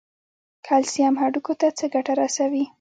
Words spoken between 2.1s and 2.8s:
رسوي؟